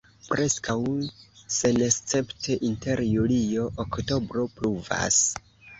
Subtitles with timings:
[0.27, 0.77] Preskaŭ
[1.57, 5.27] senescepte inter julio-oktobro pluvas.